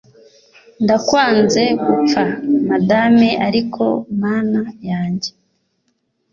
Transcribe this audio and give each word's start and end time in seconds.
ndakwanze 0.83 1.63
gupfa, 1.85 2.23
madame; 2.69 3.29
ariko, 3.47 3.83
mana 4.21 4.61
yanjye 4.89 5.29